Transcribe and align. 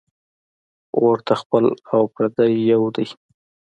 اور 0.99 1.17
ته 1.25 1.33
خپل 1.41 1.63
او 1.93 2.01
پردي 2.13 2.49
یو 2.71 2.83
دي 2.95 3.07